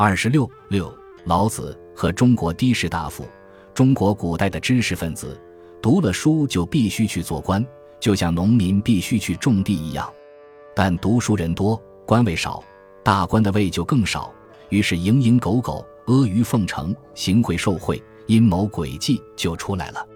[0.00, 3.26] 二十六六，老子和中国的士大夫，
[3.74, 5.36] 中国古代的知识分子，
[5.82, 7.66] 读了书就必须去做官，
[7.98, 10.08] 就像农民必须去种地一样。
[10.72, 12.62] 但读书人多，官位少，
[13.02, 14.32] 大官的位就更少，
[14.68, 20.06] 于是蝇营狗苟、阿谀奉承、行贿受贿、阴谋诡计就出来了。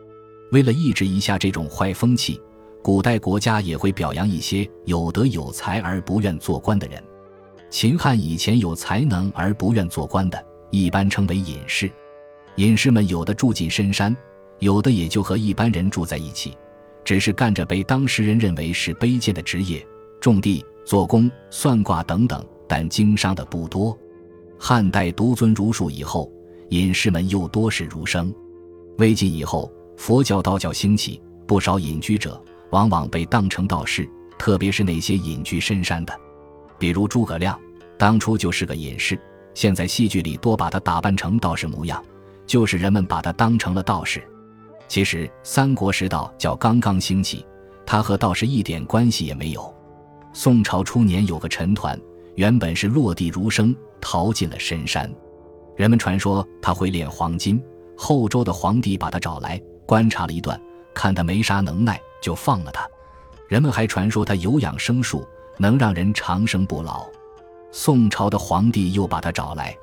[0.52, 2.40] 为了抑制一下这种坏风气，
[2.84, 7.02] 古代国家也会表扬一些有德有才而不愿做官的人。
[7.72, 11.90] 秦汉以前有才能而不愿做官的，一般称为隐士。
[12.56, 14.14] 隐士们有的住进深山，
[14.58, 16.54] 有的也就和一般人住在一起，
[17.02, 19.84] 只是干着被当时人认为是卑贱的职业，
[20.20, 22.44] 种地、做工、算卦等等。
[22.68, 23.98] 但经商的不多。
[24.58, 26.30] 汉代独尊儒术以后，
[26.68, 28.32] 隐士们又多是儒生。
[28.98, 32.38] 魏晋以后，佛教、道教兴起，不少隐居者
[32.70, 34.06] 往往被当成道士，
[34.38, 36.18] 特别是那些隐居深山的。
[36.82, 37.56] 比如诸葛亮，
[37.96, 39.16] 当初就是个隐士，
[39.54, 42.04] 现在戏剧里多把他打扮成道士模样，
[42.44, 44.20] 就是人们把他当成了道士。
[44.88, 47.46] 其实三国时道教刚刚兴起，
[47.86, 49.72] 他和道士一点关系也没有。
[50.32, 51.96] 宋朝初年有个陈抟，
[52.34, 55.08] 原本是落地儒生，逃进了深山。
[55.76, 57.62] 人们传说他会炼黄金，
[57.96, 60.60] 后周的皇帝把他找来观察了一段，
[60.92, 62.84] 看他没啥能耐，就放了他。
[63.46, 65.24] 人们还传说他有养生术。
[65.56, 67.06] 能让人长生不老。
[67.70, 69.76] 宋朝的皇帝又把他找来，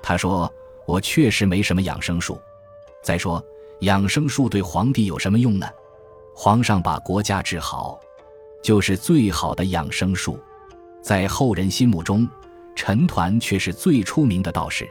[0.00, 0.50] 他说
[0.86, 2.40] ：“我确实没什么养生术。
[3.02, 3.44] 再说，
[3.80, 5.68] 养生术对皇帝有什么用呢？
[6.34, 8.00] 皇上把国家治好，
[8.62, 10.38] 就是最好的养生术。
[11.02, 12.28] 在后人心目中，
[12.74, 14.88] 陈抟却是最出名的道士。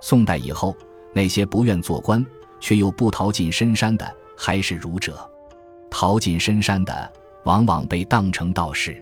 [0.00, 0.74] 宋代以后，
[1.12, 2.24] 那些不愿做官
[2.60, 5.12] 却又不逃进深山的，还是儒者；
[5.90, 7.12] 逃进深山的，
[7.44, 9.00] 往往被当成道士。”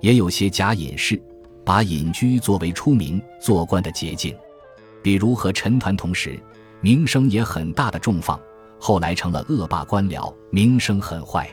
[0.00, 1.20] 也有些假隐士，
[1.64, 4.36] 把隐居作为出名做官的捷径，
[5.02, 6.38] 比如和陈抟同时，
[6.80, 8.40] 名声也很大的仲放，
[8.78, 11.48] 后来成了恶霸官僚，名声很坏。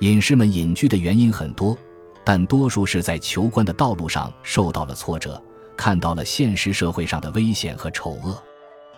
[0.00, 1.76] 隐士们隐居的原因很多，
[2.24, 5.40] 但多数是在求官的道路上受到了挫折，
[5.76, 8.36] 看到了现实社会上的危险和丑恶，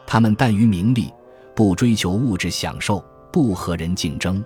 [0.07, 1.13] 他们淡于名利，
[1.55, 4.43] 不追求物质享受，不和人竞争，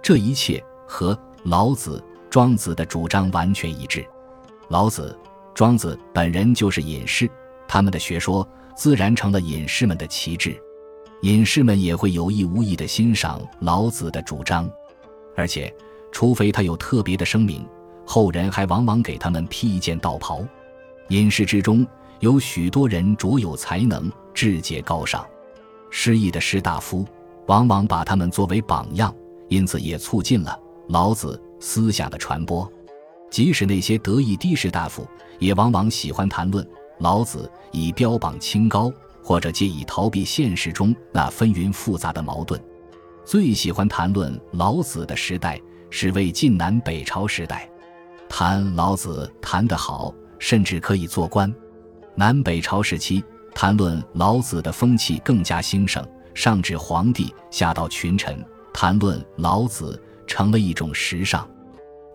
[0.00, 2.02] 这一切和老子。
[2.32, 4.02] 庄子的主张完全一致，
[4.68, 5.14] 老子、
[5.52, 7.30] 庄子本人就是隐士，
[7.68, 10.58] 他们的学说自然成了隐士们的旗帜，
[11.20, 14.66] 隐士们也会有意无意地欣赏老子的主张，
[15.36, 15.70] 而且，
[16.10, 17.68] 除非他有特别的声明，
[18.06, 20.42] 后人还往往给他们披一件道袍。
[21.10, 21.86] 隐士之中
[22.20, 25.22] 有许多人卓有才能，志节高尚，
[25.90, 27.04] 失意的士大夫
[27.48, 29.14] 往往把他们作为榜样，
[29.50, 31.38] 因此也促进了老子。
[31.62, 32.70] 思想的传播，
[33.30, 35.06] 即使那些得意的士大夫，
[35.38, 36.66] 也往往喜欢谈论
[36.98, 38.92] 老子，以标榜清高，
[39.22, 42.60] 或者借以逃避现实中那纷纭复杂的矛盾。
[43.24, 45.58] 最喜欢谈论老子的时代
[45.88, 47.70] 是魏晋南北朝时代，
[48.28, 51.54] 谈老子谈得好，甚至可以做官。
[52.16, 53.22] 南北朝时期，
[53.54, 58.44] 谈论老子的风气更加兴盛，上至皇帝，下到群臣，
[58.74, 60.01] 谈论老子。
[60.26, 61.48] 成了一种时尚。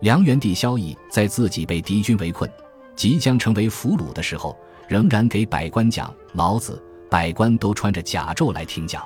[0.00, 2.50] 梁元帝萧绎在自己被敌军围困、
[2.94, 4.56] 即将成为俘虏的时候，
[4.88, 6.80] 仍然给百官讲老子，
[7.10, 9.02] 百官都穿着甲胄来听讲。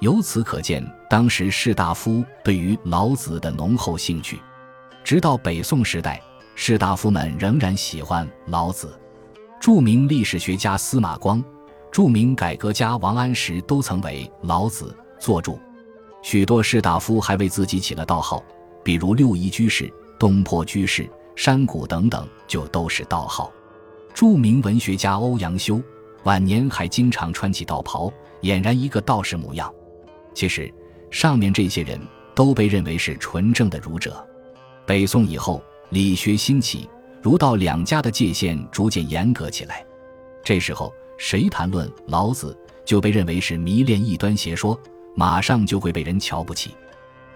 [0.00, 4.38] 由此可见，当时士大夫对于老子的浓厚兴趣。
[5.02, 6.22] 直到北宋时代，
[6.54, 8.96] 士大夫们仍然喜欢老子。
[9.60, 11.42] 著名历史学家司马光、
[11.90, 15.58] 著名改革家王安石都曾为老子作注。
[16.30, 18.44] 许多士大夫还为自己起了道号，
[18.84, 23.50] 比如六一居士、东坡居士、山谷等等，就都是道号。
[24.12, 25.80] 著名文学家欧阳修
[26.24, 28.12] 晚年还经常穿起道袍，
[28.42, 29.72] 俨然一个道士模样。
[30.34, 30.70] 其实，
[31.10, 31.98] 上面这些人
[32.34, 34.22] 都被认为是纯正的儒者。
[34.84, 36.86] 北宋以后，理学兴起，
[37.22, 39.82] 儒道两家的界限逐渐严格起来。
[40.44, 42.54] 这时候，谁谈论老子，
[42.84, 44.78] 就被认为是迷恋异端邪说。
[45.18, 46.70] 马上就会被人瞧不起。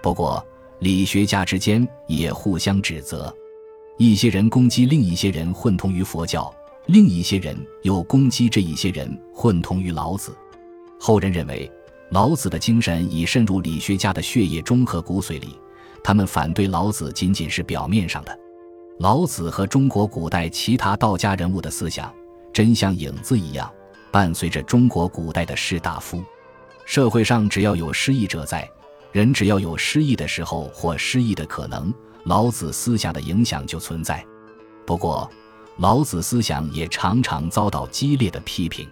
[0.00, 0.46] 不过，
[0.79, 3.34] 理学家之间也互相指责，
[3.99, 6.55] 一些人攻击另一些人混同于佛教，
[6.87, 10.32] 另一些人又攻击这一些人混同于老子。
[11.00, 11.69] 后人认为，
[12.11, 15.58] 老子的精神已渗入理学家的血液中和骨髓里，
[16.05, 18.38] 他们反对老子仅仅是表面上的。
[19.00, 22.14] 老子和中国古代其他道家人物的思想，
[22.52, 23.69] 真像影子一样，
[24.12, 26.23] 伴随着中国古代的士大夫。
[26.84, 28.69] 社会上只要有失意者在，
[29.12, 31.93] 人只要有失意的时候或失意的可能，
[32.25, 34.25] 老子思想的影响就存在。
[34.87, 35.31] 不过，
[35.79, 38.87] 老子思想也常常遭到激烈的批评。